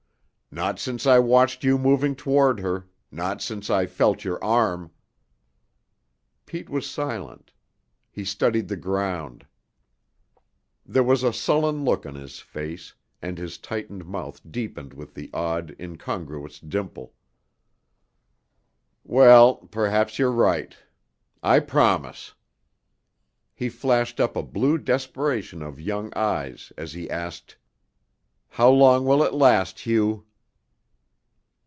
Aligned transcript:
"Not 0.53 0.79
since 0.79 1.07
I 1.07 1.17
watched 1.17 1.63
you 1.63 1.77
moving 1.77 2.13
toward 2.13 2.59
her, 2.59 2.89
not 3.09 3.41
since 3.41 3.69
I 3.69 3.85
felt 3.85 4.25
your 4.25 4.37
arm." 4.43 4.91
Pete 6.45 6.69
was 6.69 6.85
silent. 6.85 7.53
He 8.11 8.25
studied 8.25 8.67
the 8.67 8.75
ground. 8.75 9.47
There 10.85 11.05
was 11.05 11.23
a 11.23 11.31
sullen 11.31 11.85
look 11.85 12.05
on 12.05 12.15
his 12.15 12.39
face, 12.41 12.93
and 13.21 13.37
his 13.37 13.57
tightened 13.59 14.05
mouth 14.05 14.41
deepened 14.51 14.91
the 15.13 15.29
odd, 15.33 15.73
incongruous 15.79 16.59
dimple. 16.59 17.13
"Well, 19.05 19.55
perhaps 19.55 20.19
you're 20.19 20.33
right. 20.33 20.75
I 21.41 21.61
promise." 21.61 22.33
He 23.55 23.69
flashed 23.69 24.19
up 24.19 24.35
a 24.35 24.43
blue 24.43 24.77
desperation 24.77 25.61
of 25.61 25.79
young 25.79 26.11
eyes 26.13 26.73
as 26.77 26.91
he 26.91 27.09
asked: 27.09 27.55
"How 28.49 28.69
long 28.69 29.05
will 29.05 29.23
it 29.23 29.33
last, 29.33 29.79
Hugh?" 29.79 30.25